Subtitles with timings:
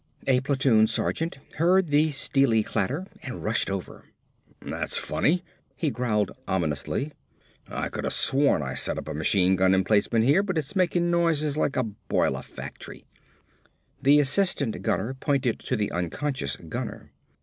[0.25, 4.05] A platoon sergeant heard the steely clatter and rushed over.
[4.59, 5.43] "That's funny,"
[5.75, 7.13] he growled ominously,
[7.67, 11.55] "I coulda sworn I set up a machine gun emplacement here but it's makin' noises
[11.55, 13.05] like a boiler factory."
[14.01, 17.11] The assistant gunner pointed to the unconscious gunner.